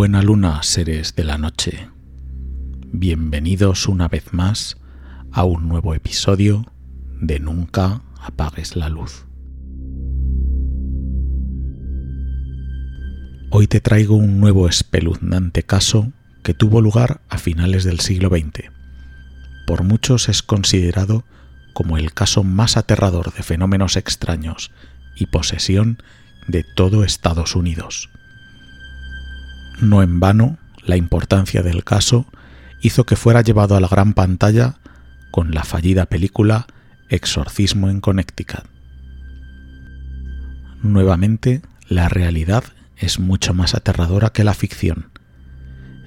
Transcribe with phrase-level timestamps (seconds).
[0.00, 1.90] Buena luna, seres de la noche.
[2.86, 4.78] Bienvenidos una vez más
[5.30, 6.64] a un nuevo episodio
[7.20, 9.26] de Nunca apagues la luz.
[13.50, 18.70] Hoy te traigo un nuevo espeluznante caso que tuvo lugar a finales del siglo XX.
[19.66, 21.26] Por muchos es considerado
[21.74, 24.70] como el caso más aterrador de fenómenos extraños
[25.14, 25.98] y posesión
[26.48, 28.08] de todo Estados Unidos.
[29.80, 32.26] No en vano, la importancia del caso
[32.82, 34.76] hizo que fuera llevado a la gran pantalla
[35.30, 36.66] con la fallida película
[37.08, 38.64] Exorcismo en Connecticut.
[40.82, 42.64] Nuevamente, la realidad
[42.96, 45.08] es mucho más aterradora que la ficción.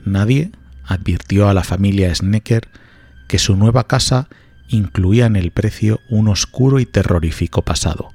[0.05, 0.51] Nadie
[0.85, 2.67] advirtió a la familia Snecker
[3.27, 4.27] que su nueva casa
[4.67, 8.11] incluía en el precio un oscuro y terrorífico pasado.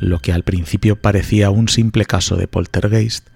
[0.00, 3.28] Lo que al principio parecía un simple caso de poltergeist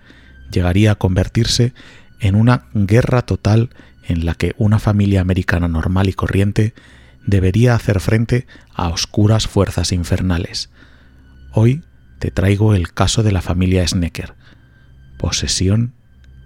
[0.50, 1.72] llegaría a convertirse
[2.20, 3.70] en una guerra total
[4.06, 6.74] en la que una familia americana normal y corriente
[7.27, 10.70] debería hacer frente a oscuras fuerzas infernales.
[11.52, 11.82] Hoy
[12.19, 14.34] te traigo el caso de la familia Snecker,
[15.19, 15.94] posesión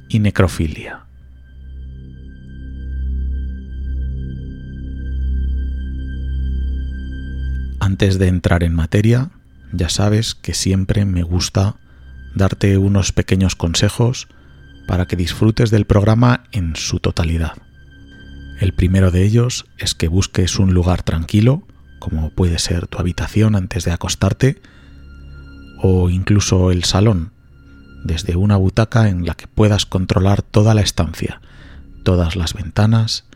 [0.09, 1.05] y necrofilia.
[7.81, 9.31] Antes de entrar en materia,
[9.73, 11.77] ya sabes que siempre me gusta
[12.39, 14.29] darte unos pequeños consejos
[14.87, 17.53] para que disfrutes del programa en su totalidad.
[18.59, 21.65] El primero de ellos es que busques un lugar tranquilo,
[21.99, 24.63] como puede ser tu habitación antes de acostarte,
[25.83, 27.33] o incluso el salón,
[28.05, 31.41] desde una butaca en la que puedas controlar toda la estancia,
[32.03, 33.27] todas las ventanas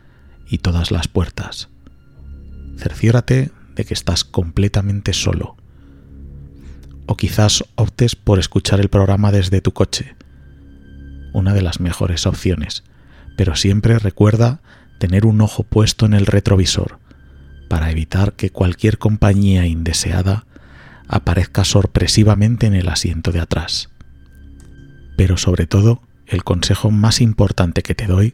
[0.47, 1.69] y todas las puertas.
[2.77, 5.55] Cerciórate de que estás completamente solo
[7.05, 10.15] o quizás optes por escuchar el programa desde tu coche.
[11.33, 12.83] Una de las mejores opciones,
[13.37, 14.61] pero siempre recuerda
[14.99, 16.99] tener un ojo puesto en el retrovisor
[17.69, 20.45] para evitar que cualquier compañía indeseada
[21.07, 23.89] aparezca sorpresivamente en el asiento de atrás.
[25.17, 28.33] Pero sobre todo, el consejo más importante que te doy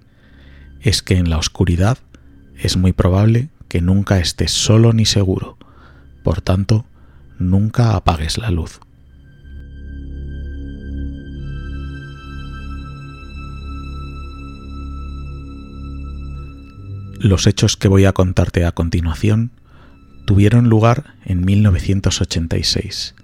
[0.81, 1.97] es que en la oscuridad
[2.57, 5.57] es muy probable que nunca estés solo ni seguro.
[6.23, 6.85] Por tanto,
[7.39, 8.79] nunca apagues la luz.
[17.19, 19.51] Los hechos que voy a contarte a continuación
[20.25, 23.16] tuvieron lugar en 1986,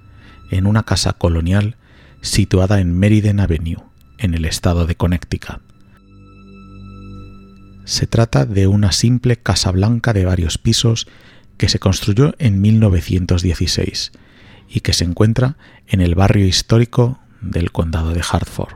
[0.52, 1.78] en una casa colonial
[2.22, 3.84] situada en Meriden Avenue,
[4.18, 5.62] en el estado de Connecticut.
[7.86, 11.08] Se trata de una simple casa blanca de varios pisos
[11.58, 14.12] que se construyó en 1916
[14.70, 15.58] y que se encuentra
[15.88, 18.76] en el barrio histórico del condado de Hartford.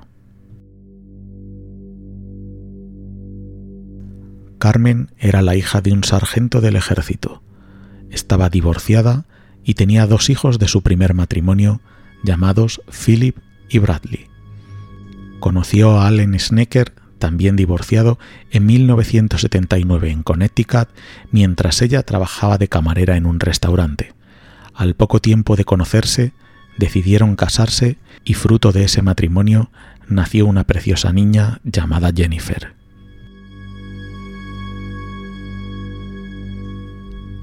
[4.60, 7.42] Carmen era la hija de un sargento del ejército.
[8.12, 9.26] Estaba divorciada
[9.64, 11.82] y tenía dos hijos de su primer matrimonio
[12.24, 13.38] llamados Philip
[13.70, 14.28] y Bradley.
[15.40, 18.18] Conoció a Allen Snecker también divorciado,
[18.50, 20.90] en 1979 en Connecticut,
[21.32, 24.14] mientras ella trabajaba de camarera en un restaurante.
[24.74, 26.32] Al poco tiempo de conocerse,
[26.78, 29.70] decidieron casarse y fruto de ese matrimonio
[30.08, 32.74] nació una preciosa niña llamada Jennifer.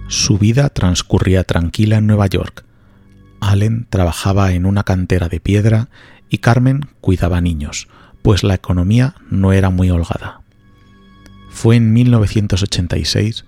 [0.08, 2.64] Su vida transcurría tranquila en Nueva York.
[3.40, 5.88] Allen trabajaba en una cantera de piedra
[6.30, 7.88] y Carmen cuidaba niños,
[8.26, 10.40] pues la economía no era muy holgada.
[11.48, 13.44] Fue en 1986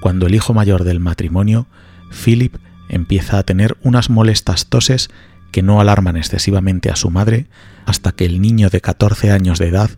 [0.00, 1.66] cuando el hijo mayor del matrimonio,
[2.10, 2.54] Philip,
[2.90, 5.08] empieza a tener unas molestas toses
[5.50, 7.46] que no alarman excesivamente a su madre
[7.86, 9.88] hasta que el niño de 14 años de edad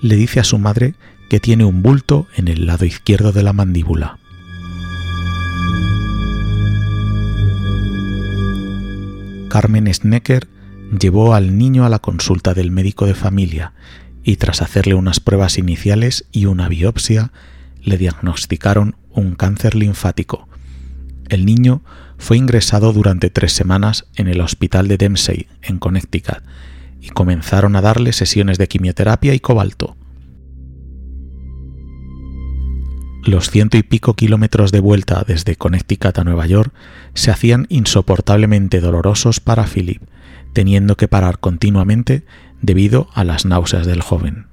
[0.00, 0.94] le dice a su madre
[1.28, 4.20] que tiene un bulto en el lado izquierdo de la mandíbula.
[9.48, 10.46] Carmen Snecker
[10.98, 13.72] llevó al niño a la consulta del médico de familia
[14.24, 17.32] y tras hacerle unas pruebas iniciales y una biopsia,
[17.82, 20.48] le diagnosticaron un cáncer linfático.
[21.28, 21.82] El niño
[22.18, 26.42] fue ingresado durante tres semanas en el hospital de Dempsey, en Connecticut,
[27.00, 29.96] y comenzaron a darle sesiones de quimioterapia y cobalto.
[33.24, 36.72] Los ciento y pico kilómetros de vuelta desde Connecticut a Nueva York
[37.14, 40.02] se hacían insoportablemente dolorosos para Philip,
[40.52, 42.24] teniendo que parar continuamente
[42.60, 44.46] debido a las náuseas del joven.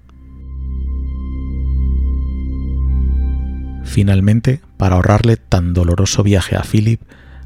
[3.83, 7.01] Finalmente, para ahorrarle tan doloroso viaje a Philip,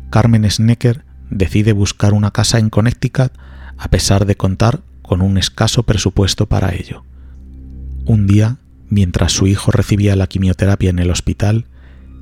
[0.09, 3.31] Carmen Snecker decide buscar una casa en Connecticut
[3.77, 7.03] a pesar de contar con un escaso presupuesto para ello.
[8.05, 8.57] Un día,
[8.89, 11.65] mientras su hijo recibía la quimioterapia en el hospital,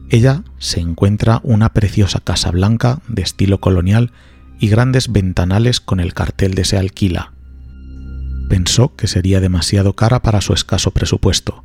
[0.09, 4.11] ella se encuentra una preciosa casa blanca de estilo colonial
[4.61, 7.33] y grandes ventanales con el cartel de se alquila.
[8.47, 11.63] Pensó que sería demasiado cara para su escaso presupuesto,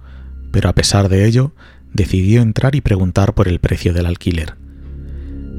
[0.51, 1.53] pero a pesar de ello,
[1.93, 4.57] decidió entrar y preguntar por el precio del alquiler.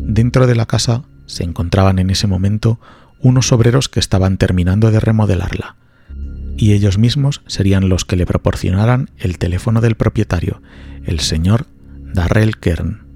[0.07, 2.79] Dentro de la casa se encontraban en ese momento
[3.19, 5.75] unos obreros que estaban terminando de remodelarla,
[6.57, 10.63] y ellos mismos serían los que le proporcionaran el teléfono del propietario,
[11.05, 11.67] el señor
[12.15, 13.06] Darrell Kern.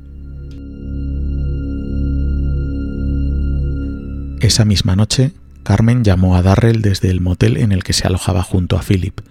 [4.41, 8.41] Esa misma noche, Carmen llamó a Darrell desde el motel en el que se alojaba
[8.41, 9.21] junto a Philip.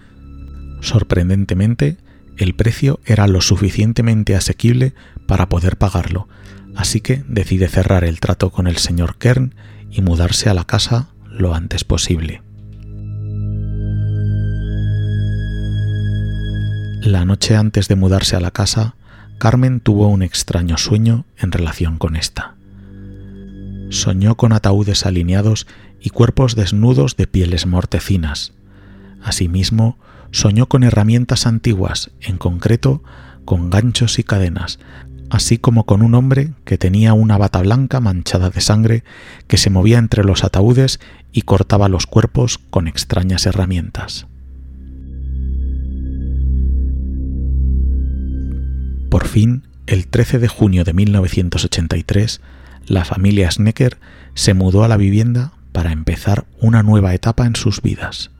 [0.79, 1.97] Sorprendentemente,
[2.37, 4.93] el precio era lo suficientemente asequible
[5.27, 6.29] para poder pagarlo,
[6.77, 9.53] así que decide cerrar el trato con el señor Kern
[9.91, 12.41] y mudarse a la casa lo antes posible.
[17.01, 18.95] La noche antes de mudarse a la casa,
[19.39, 22.55] Carmen tuvo un extraño sueño en relación con esta.
[23.91, 25.67] Soñó con ataúdes alineados
[25.99, 28.53] y cuerpos desnudos de pieles mortecinas.
[29.21, 29.97] Asimismo,
[30.31, 33.03] soñó con herramientas antiguas, en concreto
[33.43, 34.79] con ganchos y cadenas,
[35.29, 39.03] así como con un hombre que tenía una bata blanca manchada de sangre
[39.47, 41.01] que se movía entre los ataúdes
[41.33, 44.25] y cortaba los cuerpos con extrañas herramientas.
[49.09, 52.39] Por fin, el 13 de junio de 1983,
[52.85, 53.97] la familia Snecker
[54.33, 58.31] se mudó a la vivienda para empezar una nueva etapa en sus vidas.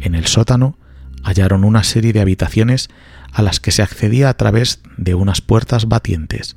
[0.00, 0.76] En el sótano
[1.22, 2.88] hallaron una serie de habitaciones
[3.32, 6.56] a las que se accedía a través de unas puertas batientes.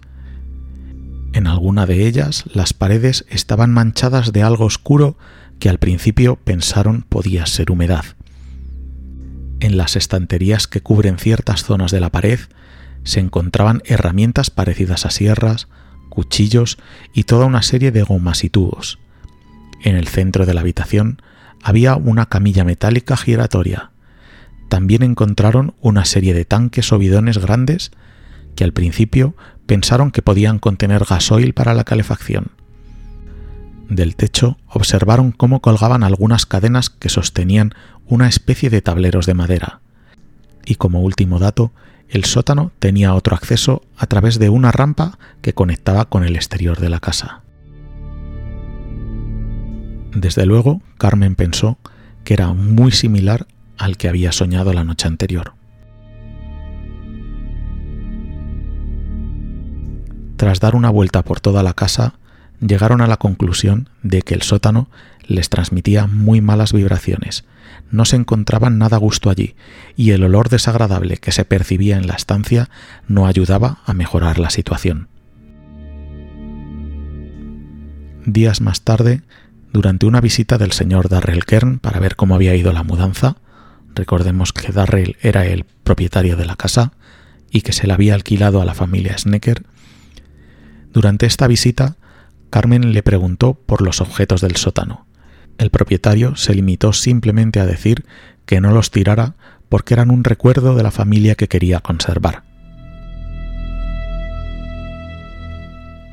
[1.34, 5.18] En alguna de ellas las paredes estaban manchadas de algo oscuro
[5.60, 8.06] que al principio pensaron podía ser humedad.
[9.60, 12.40] En las estanterías que cubren ciertas zonas de la pared
[13.04, 15.68] se encontraban herramientas parecidas a sierras,
[16.14, 16.78] cuchillos
[17.12, 19.00] y toda una serie de gomas y tubos.
[19.82, 21.20] En el centro de la habitación
[21.64, 23.90] había una camilla metálica giratoria,
[24.74, 27.92] también encontraron una serie de tanques o bidones grandes
[28.56, 29.36] que al principio
[29.68, 32.54] pensaron que podían contener gasoil para la calefacción.
[33.88, 37.76] Del techo observaron cómo colgaban algunas cadenas que sostenían
[38.08, 39.82] una especie de tableros de madera.
[40.66, 41.72] Y como último dato,
[42.14, 46.80] el sótano tenía otro acceso a través de una rampa que conectaba con el exterior
[46.80, 47.42] de la casa.
[50.16, 51.80] Desde luego, Carmen pensó
[52.24, 53.48] que era muy similar
[53.80, 55.56] al que había soñado la noche anterior.
[60.36, 62.14] Tras dar una vuelta por toda la casa,
[62.66, 64.90] llegaron a la conclusión de que el sótano
[65.26, 67.46] les transmitía muy malas vibraciones,
[67.92, 69.56] no se encontraban nada a gusto allí,
[69.96, 72.70] y el olor desagradable que se percibía en la estancia
[73.08, 75.08] no ayudaba a mejorar la situación.
[78.26, 79.22] Días más tarde,
[79.72, 83.38] durante una visita del señor Darrell Kern para ver cómo había ido la mudanza,
[83.96, 86.94] Recordemos que Darrell era el propietario de la casa
[87.52, 89.64] y que se la había alquilado a la familia Snecker.
[90.92, 91.96] Durante esta visita,
[92.54, 95.08] Carmen le preguntó por los objetos del sótano.
[95.58, 98.06] El propietario se limitó simplemente a decir
[98.46, 99.34] que no los tirara
[99.70, 102.44] porque eran un recuerdo de la familia que quería conservar.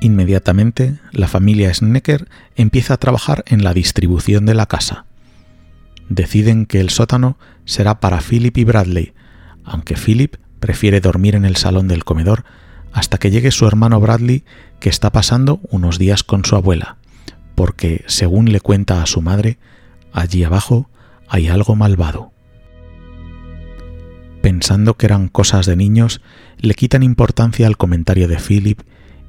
[0.00, 5.04] Inmediatamente, la familia Snecker empieza a trabajar en la distribución de la casa
[6.08, 9.12] deciden que el sótano será para Philip y Bradley,
[9.62, 12.44] aunque Philip prefiere dormir en el salón del comedor
[12.92, 14.44] hasta que llegue su hermano Bradley
[14.80, 16.96] que está pasando unos días con su abuela,
[17.54, 19.58] porque, según le cuenta a su madre,
[20.12, 20.90] allí abajo
[21.28, 22.32] hay algo malvado.
[24.42, 26.22] Pensando que eran cosas de niños,
[26.58, 28.80] le quitan importancia al comentario de Philip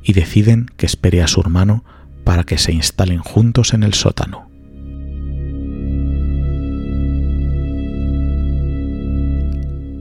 [0.04, 1.84] y deciden que espere a su hermano
[2.24, 4.50] para que se instalen juntos en el sótano.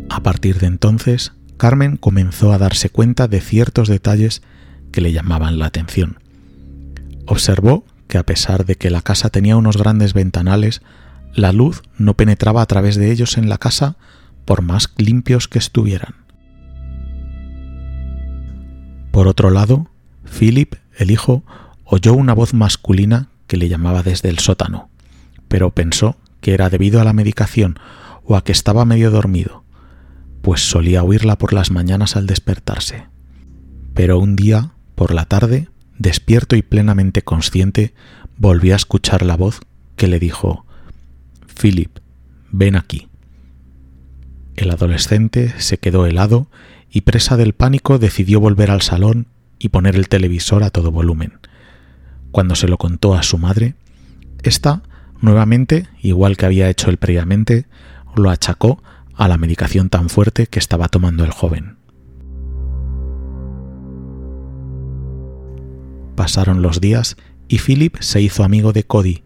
[0.09, 4.41] A partir de entonces, Carmen comenzó a darse cuenta de ciertos detalles
[4.93, 6.19] que le llamaban la atención.
[7.27, 10.81] Observó que a pesar de que la casa tenía unos grandes ventanales,
[11.35, 13.97] la luz no penetraba a través de ellos en la casa
[14.47, 16.15] por más limpios que estuvieran.
[19.11, 19.91] Por otro lado,
[20.25, 21.45] Philip, el hijo,
[21.85, 24.89] oyó una voz masculina que le llamaba desde el sótano,
[25.49, 27.79] pero pensó que era debido a la medicación
[28.25, 29.60] o a que estaba medio dormido,
[30.43, 33.07] pues solía oírla por las mañanas al despertarse.
[33.95, 35.69] Pero un día, por la tarde,
[35.99, 37.95] despierto y plenamente consciente,
[38.37, 39.61] volví a escuchar la voz
[39.97, 40.65] que le dijo
[41.61, 41.99] Philip,
[42.51, 43.09] ven aquí.
[44.57, 46.49] El adolescente se quedó helado
[46.91, 49.27] y presa del pánico decidió volver al salón
[49.59, 51.39] y poner el televisor a todo volumen.
[52.31, 53.75] Cuando se lo contó a su madre,
[54.43, 54.83] ésta,
[55.21, 57.67] nuevamente, igual que había hecho él previamente,
[58.17, 58.83] lo achacó
[59.15, 61.79] a la medicación tan fuerte que estaba tomando el joven.
[66.17, 67.17] Pasaron los días
[67.49, 69.25] y Philip se hizo amigo de Cody,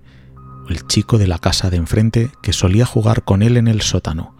[0.68, 4.34] el chico de la casa de enfrente que solía jugar con él en el sótano,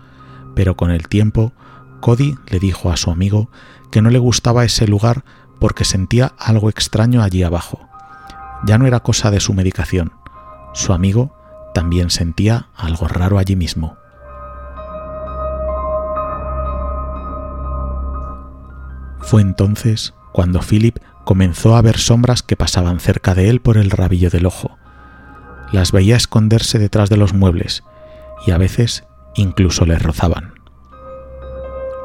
[0.55, 1.53] pero con el tiempo
[2.01, 3.51] Cody le dijo a su amigo
[3.91, 5.25] que no le gustaba ese lugar
[5.59, 7.89] porque sentía algo extraño allí abajo.
[8.67, 10.13] Ya no era cosa de su medicación.
[10.75, 11.35] Su amigo
[11.75, 13.97] también sentía algo raro allí mismo.
[19.25, 23.90] Fue entonces cuando Philip comenzó a ver sombras que pasaban cerca de él por el
[23.90, 24.76] rabillo del ojo.
[25.73, 27.83] Las veía esconderse detrás de los muebles
[28.47, 29.04] y a veces
[29.35, 30.54] incluso le rozaban.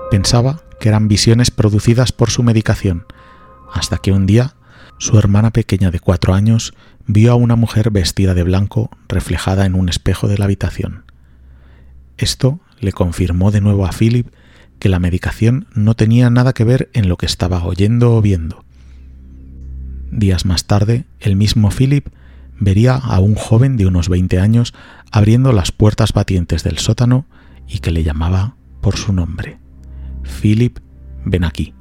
[0.09, 3.05] Pensaba que eran visiones producidas por su medicación,
[3.71, 4.55] hasta que un día
[4.97, 6.73] su hermana pequeña de cuatro años
[7.05, 11.03] vio a una mujer vestida de blanco reflejada en un espejo de la habitación.
[12.17, 14.27] Esto le confirmó de nuevo a Philip
[14.79, 18.63] que la medicación no tenía nada que ver en lo que estaba oyendo o viendo.
[20.11, 22.07] Días más tarde, el mismo Philip
[22.59, 24.73] vería a un joven de unos 20 años
[25.11, 27.25] abriendo las puertas batientes del sótano
[27.67, 29.59] y que le llamaba por su nombre.
[30.41, 30.79] Philip,
[31.25, 31.73] ven aquí.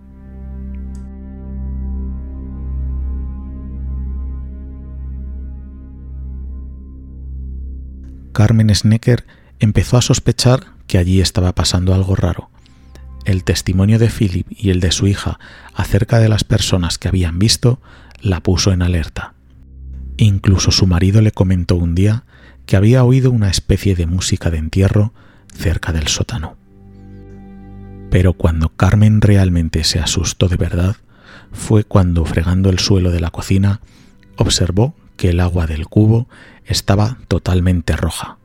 [8.33, 9.27] Carmen Snecker
[9.59, 12.51] empezó a sospechar que allí estaba pasando algo raro.
[13.29, 15.39] El testimonio de Philip y el de su hija
[15.75, 17.79] acerca de las personas que habían visto
[18.23, 19.35] la puso en alerta.
[20.17, 22.25] Incluso su marido le comentó un día
[22.65, 25.13] que había oído una especie de música de entierro
[25.53, 26.57] cerca del sótano.
[28.11, 30.97] Pero cuando Carmen realmente se asustó de verdad
[31.53, 33.83] fue cuando, fregando el suelo de la cocina,
[34.37, 36.31] observó que el agua del cubo
[36.65, 38.39] estaba totalmente roja,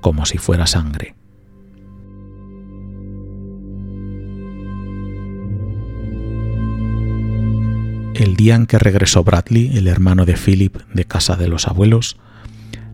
[0.00, 1.14] como si fuera sangre.
[8.18, 12.16] El día en que regresó Bradley, el hermano de Philip, de casa de los abuelos,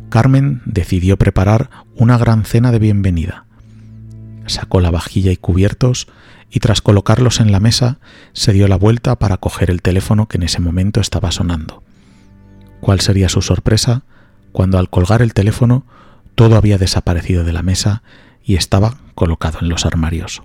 [0.08, 3.44] Carmen decidió preparar una gran cena de bienvenida.
[4.46, 6.08] Sacó la vajilla y cubiertos
[6.50, 8.00] y tras colocarlos en la mesa
[8.32, 11.84] se dio la vuelta para coger el teléfono que en ese momento estaba sonando.
[12.80, 14.02] ¿Cuál sería su sorpresa
[14.50, 15.86] cuando al colgar el teléfono
[16.34, 18.02] todo había desaparecido de la mesa
[18.42, 20.42] y estaba colocado en los armarios?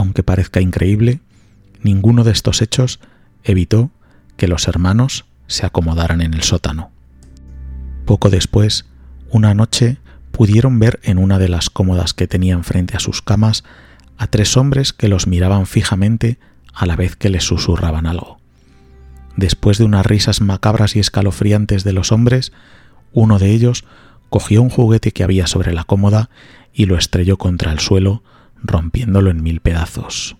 [0.00, 1.20] Aunque parezca increíble,
[1.82, 3.00] ninguno de estos hechos
[3.44, 3.90] evitó
[4.38, 6.90] que los hermanos se acomodaran en el sótano.
[8.06, 8.86] Poco después,
[9.28, 9.98] una noche
[10.32, 13.62] pudieron ver en una de las cómodas que tenían frente a sus camas
[14.16, 16.38] a tres hombres que los miraban fijamente
[16.72, 18.38] a la vez que les susurraban algo.
[19.36, 22.52] Después de unas risas macabras y escalofriantes de los hombres,
[23.12, 23.84] uno de ellos
[24.30, 26.30] cogió un juguete que había sobre la cómoda
[26.72, 28.22] y lo estrelló contra el suelo,
[28.62, 30.36] rompiéndolo en mil pedazos.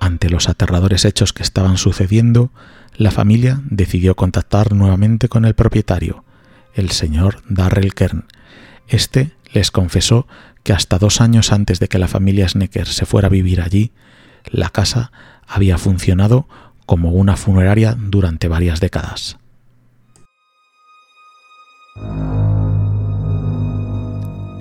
[0.00, 2.50] Ante los aterradores hechos que estaban sucediendo,
[2.96, 6.24] la familia decidió contactar nuevamente con el propietario,
[6.74, 8.24] el señor Darrell Kern.
[8.88, 10.26] Este les confesó
[10.62, 13.92] que hasta dos años antes de que la familia Snecker se fuera a vivir allí,
[14.44, 15.10] la casa
[15.46, 16.48] había funcionado
[16.86, 19.38] como una funeraria durante varias décadas.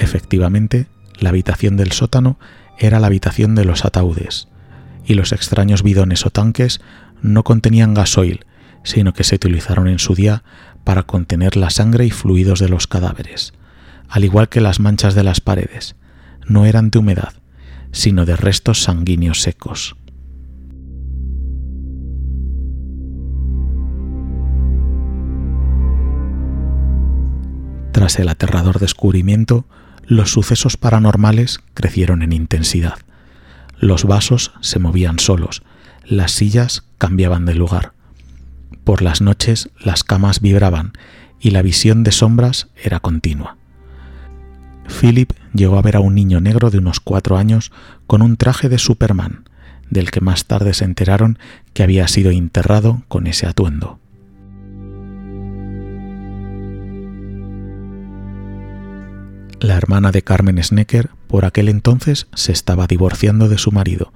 [0.06, 0.86] Efectivamente,
[1.20, 2.38] la habitación del sótano
[2.78, 4.48] era la habitación de los ataúdes,
[5.04, 6.80] y los extraños bidones o tanques
[7.24, 8.46] no contenían gasoil,
[8.84, 10.44] sino que se utilizaron en su día
[10.84, 13.54] para contener la sangre y fluidos de los cadáveres,
[14.08, 15.96] al igual que las manchas de las paredes,
[16.46, 17.34] no eran de humedad,
[17.92, 19.96] sino de restos sanguíneos secos.
[27.92, 29.66] Tras el aterrador descubrimiento,
[30.08, 32.98] los sucesos paranormales crecieron en intensidad.
[33.80, 35.64] Los vasos se movían solos,
[36.06, 37.94] las sillas cambiaban de lugar.
[38.84, 40.94] Por las noches las camas vibraban
[41.40, 43.58] y la visión de sombras era continua.
[44.88, 47.72] Philip llegó a ver a un niño negro de unos cuatro años
[48.08, 49.50] con un traje de Superman,
[49.90, 51.40] del que más tarde se enteraron
[51.74, 54.00] que había sido enterrado con ese atuendo.
[59.66, 64.14] La hermana de Carmen Snecker por aquel entonces se estaba divorciando de su marido,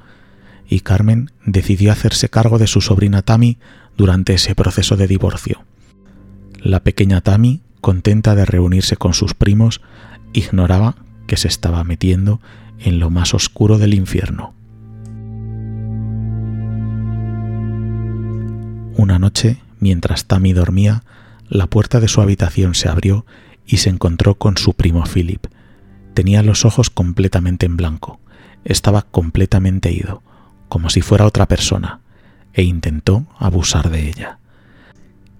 [0.67, 3.57] y Carmen decidió hacerse cargo de su sobrina Tammy
[3.97, 5.63] durante ese proceso de divorcio.
[6.61, 9.81] La pequeña Tammy, contenta de reunirse con sus primos,
[10.33, 12.39] ignoraba que se estaba metiendo
[12.77, 14.53] en lo más oscuro del infierno.
[18.97, 21.01] Una noche, mientras Tammy dormía,
[21.47, 23.25] la puerta de su habitación se abrió
[23.69, 25.45] y se encontró con su primo Philip.
[26.15, 28.19] Tenía los ojos completamente en blanco,
[28.65, 30.23] estaba completamente ido,
[30.67, 32.01] como si fuera otra persona,
[32.53, 34.39] e intentó abusar de ella.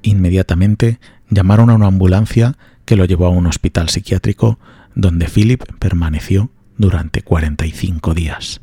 [0.03, 2.55] Inmediatamente llamaron a una ambulancia
[2.85, 4.59] que lo llevó a un hospital psiquiátrico
[4.93, 8.61] donde Philip permaneció durante 45 días.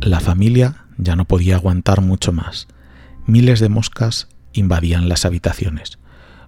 [0.00, 2.68] La familia ya no podía aguantar mucho más.
[3.26, 5.98] Miles de moscas invadían las habitaciones.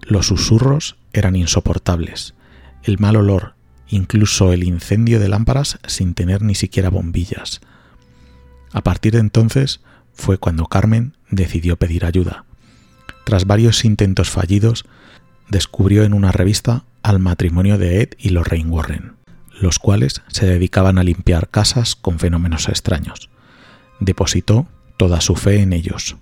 [0.01, 2.35] Los susurros eran insoportables.
[2.83, 3.55] El mal olor,
[3.87, 7.61] incluso el incendio de lámparas sin tener ni siquiera bombillas.
[8.71, 9.81] A partir de entonces
[10.13, 12.45] fue cuando Carmen decidió pedir ayuda.
[13.23, 14.85] Tras varios intentos fallidos,
[15.49, 19.13] descubrió en una revista al matrimonio de Ed y Lorraine Warren,
[19.61, 23.29] los cuales se dedicaban a limpiar casas con fenómenos extraños.
[23.99, 26.17] Depositó toda su fe en ellos.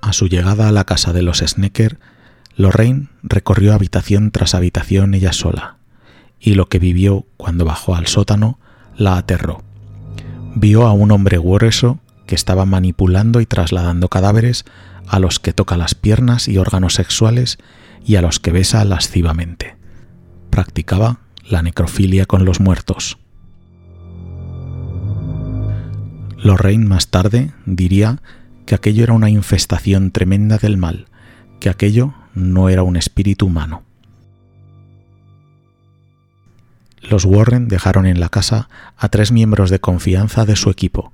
[0.00, 1.98] A su llegada a la casa de los Snecker,
[2.56, 5.78] Lorraine recorrió habitación tras habitación ella sola,
[6.38, 8.58] y lo que vivió cuando bajó al sótano
[8.96, 9.64] la aterró
[10.54, 14.64] vio a un hombre grueso que estaba manipulando y trasladando cadáveres
[15.06, 17.58] a los que toca las piernas y órganos sexuales
[18.04, 19.76] y a los que besa lascivamente.
[20.50, 23.18] Practicaba la necrofilia con los muertos.
[26.38, 28.20] Lorraine más tarde diría
[28.66, 31.06] que aquello era una infestación tremenda del mal,
[31.60, 33.84] que aquello no era un espíritu humano.
[37.08, 41.12] los Warren dejaron en la casa a tres miembros de confianza de su equipo.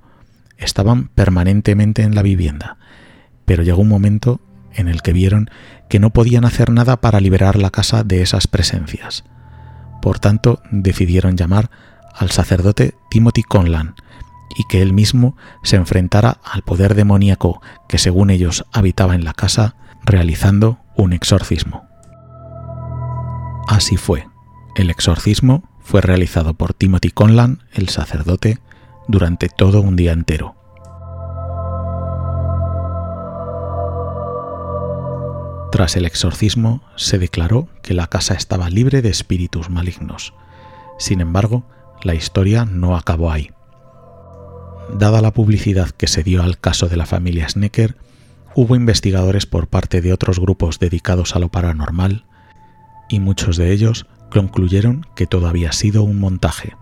[0.57, 2.77] Estaban permanentemente en la vivienda,
[3.45, 4.39] pero llegó un momento
[4.73, 5.49] en el que vieron
[5.89, 9.23] que no podían hacer nada para liberar la casa de esas presencias.
[10.01, 11.69] Por tanto, decidieron llamar
[12.15, 13.95] al sacerdote Timothy Conlan
[14.55, 19.33] y que él mismo se enfrentara al poder demoníaco que según ellos habitaba en la
[19.33, 21.85] casa, realizando un exorcismo.
[23.67, 24.27] Así fue.
[24.75, 28.59] El exorcismo fue realizado por Timothy Conlan, el sacerdote,
[29.07, 30.55] durante todo un día entero.
[35.71, 40.33] Tras el exorcismo, se declaró que la casa estaba libre de espíritus malignos.
[40.99, 41.63] Sin embargo,
[42.03, 43.51] la historia no acabó ahí.
[44.93, 47.95] Dada la publicidad que se dio al caso de la familia Snecker,
[48.53, 52.25] hubo investigadores por parte de otros grupos dedicados a lo paranormal,
[53.07, 56.75] y muchos de ellos concluyeron que todo había sido un montaje.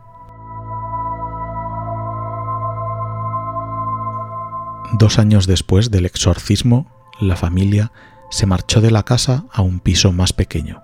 [4.93, 6.87] Dos años después del exorcismo,
[7.19, 7.91] la familia
[8.29, 10.83] se marchó de la casa a un piso más pequeño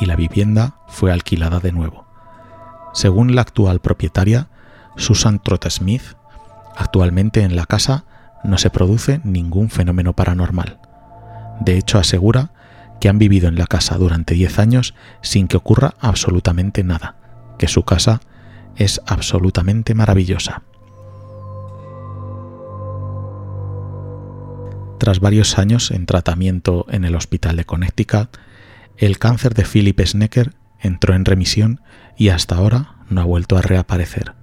[0.00, 2.06] y la vivienda fue alquilada de nuevo.
[2.92, 4.48] Según la actual propietaria,
[4.96, 6.02] Susan Trott Smith,
[6.76, 8.04] actualmente en la casa
[8.42, 10.78] no se produce ningún fenómeno paranormal.
[11.60, 12.52] De hecho, asegura
[13.00, 17.16] que han vivido en la casa durante 10 años sin que ocurra absolutamente nada,
[17.58, 18.20] que su casa
[18.76, 20.62] es absolutamente maravillosa.
[25.00, 28.36] Tras varios años en tratamiento en el hospital de Connecticut,
[28.98, 31.80] el cáncer de Philip Snecker entró en remisión
[32.18, 34.34] y hasta ahora no ha vuelto a reaparecer.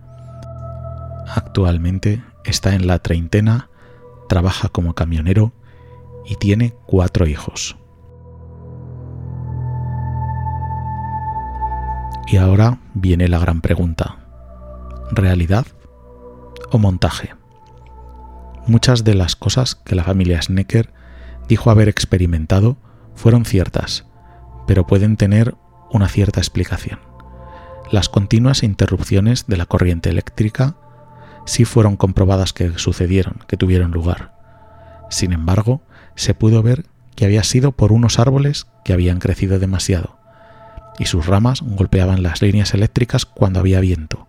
[1.28, 3.70] Actualmente está en la treintena,
[4.28, 5.54] trabaja como camionero
[6.26, 7.78] y tiene cuatro hijos.
[12.26, 14.18] Y ahora viene la gran pregunta.
[15.12, 15.68] ¿Realidad
[16.72, 17.36] o montaje?
[18.68, 20.92] Muchas de las cosas que la familia Snecker
[21.48, 22.78] dijo haber experimentado
[23.16, 24.06] fueron ciertas,
[24.68, 25.56] pero pueden tener
[25.92, 27.00] una cierta explicación.
[27.92, 30.76] Las continuas interrupciones de la corriente eléctrica
[31.46, 34.34] sí fueron comprobadas que sucedieron, que tuvieron lugar.
[35.10, 35.82] Sin embargo,
[36.16, 40.18] se pudo ver que había sido por unos árboles que habían crecido demasiado
[41.00, 44.28] y sus ramas golpeaban las líneas eléctricas cuando había viento.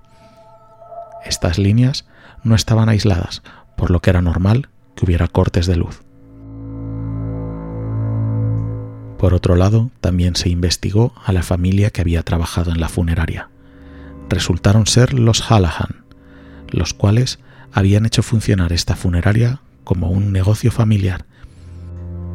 [1.25, 2.07] Estas líneas
[2.45, 3.43] no estaban aisladas,
[3.79, 6.03] por lo que era normal que hubiera cortes de luz.
[9.19, 13.49] Por otro lado, también se investigó a la familia que había trabajado en la funeraria.
[14.29, 16.05] Resultaron ser los Hallahan,
[16.69, 17.39] los cuales
[17.73, 21.25] habían hecho funcionar esta funeraria como un negocio familiar.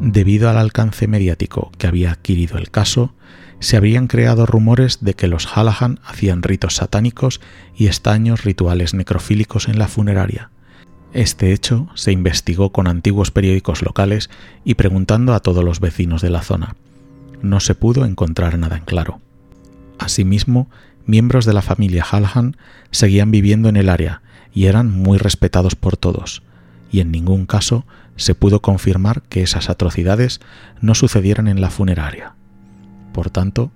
[0.00, 3.14] Debido al alcance mediático que había adquirido el caso,
[3.60, 7.40] se habrían creado rumores de que los Hallahan hacían ritos satánicos
[7.74, 10.50] y estaños rituales necrofílicos en la funeraria.
[11.14, 14.30] Este hecho se investigó con antiguos periódicos locales
[14.64, 16.74] y preguntando a todos los vecinos de la zona.
[17.40, 19.20] No se pudo encontrar nada en claro.
[19.96, 20.68] Asimismo,
[21.06, 22.56] miembros de la familia Hallahan
[22.90, 24.22] seguían viviendo en el área
[24.52, 26.42] y eran muy respetados por todos,
[26.90, 30.40] y en ningún caso se pudo confirmar que esas atrocidades
[30.80, 32.34] no sucedieran en la funeraria.
[33.12, 33.70] Por tanto,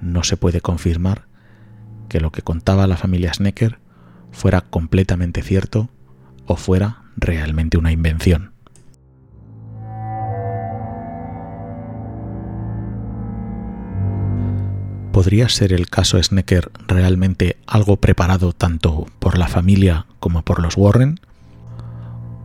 [0.00, 1.26] no se puede confirmar
[2.08, 3.78] que lo que contaba la familia Snecker
[4.30, 5.90] fuera completamente cierto
[6.52, 8.52] o fuera realmente una invención.
[15.12, 20.76] ¿Podría ser el caso Snecker realmente algo preparado tanto por la familia como por los
[20.76, 21.20] Warren?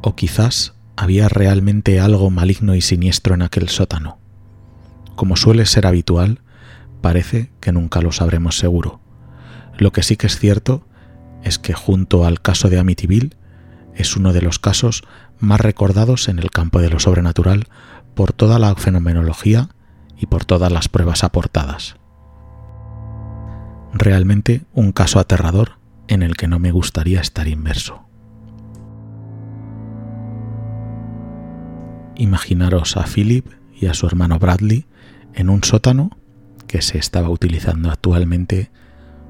[0.01, 4.17] ¿O quizás había realmente algo maligno y siniestro en aquel sótano.
[5.15, 6.41] Como suele ser habitual,
[7.01, 8.99] parece que nunca lo sabremos seguro.
[9.77, 10.87] Lo que sí que es cierto
[11.43, 13.35] es que junto al caso de Amityville
[13.97, 15.03] es uno de los casos
[15.39, 17.67] más recordados en el campo de lo sobrenatural
[18.15, 19.69] por toda la fenomenología
[20.17, 21.95] y por todas las pruebas aportadas.
[23.93, 28.07] Realmente un caso aterrador en el que no me gustaría estar inmerso.
[32.17, 33.47] imaginaros a Philip
[33.79, 34.85] y a su hermano Bradley
[35.33, 36.17] en un sótano
[36.67, 38.71] que se estaba utilizando actualmente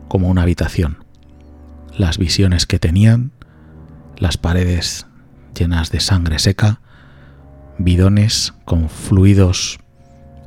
[0.08, 1.04] como una habitación.
[1.96, 3.32] Las visiones que tenían,
[4.18, 5.08] las paredes
[5.58, 6.82] llenas de sangre seca,
[7.78, 9.80] bidones con fluidos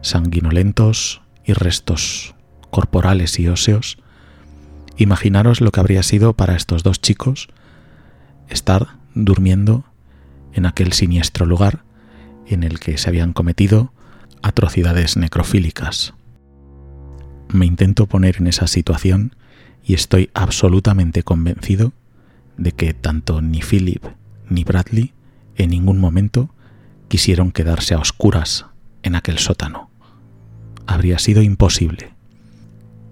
[0.02, 2.34] sanguinolentos y restos
[2.70, 3.98] corporales y óseos.
[4.96, 7.48] Imaginaros lo que habría sido para estos dos chicos
[8.48, 9.84] estar durmiendo
[10.52, 11.84] en aquel siniestro lugar
[12.46, 13.92] en el que se habían cometido
[14.42, 16.14] atrocidades necrofílicas.
[17.48, 19.36] Me intento poner en esa situación
[19.84, 21.92] y estoy absolutamente convencido
[22.60, 24.04] de que tanto ni Philip
[24.48, 25.14] ni Bradley
[25.56, 26.54] en ningún momento
[27.08, 28.66] quisieron quedarse a oscuras
[29.02, 29.90] en aquel sótano.
[30.86, 32.14] Habría sido imposible.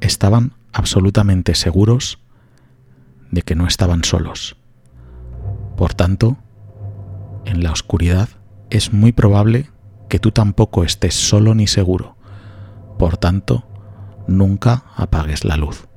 [0.01, 2.21] Estaban absolutamente seguros
[3.31, 4.57] de que no estaban solos.
[5.77, 6.37] Por tanto,
[7.47, 8.29] en la oscuridad
[8.69, 9.71] es muy probable
[10.09, 12.17] que tú tampoco estés solo ni seguro.
[12.99, 13.67] Por tanto,
[14.27, 15.88] nunca apagues la luz.